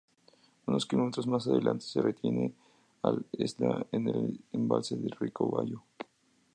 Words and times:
Unos 0.65 0.87
kilómetros 0.87 1.27
más 1.27 1.45
adelante 1.45 1.85
se 1.85 2.01
retiene 2.01 2.55
al 3.03 3.23
Esla 3.33 3.85
en 3.91 4.07
el 4.07 4.41
embalse 4.51 4.95
de 4.97 5.09
Ricobayo. 5.19 5.83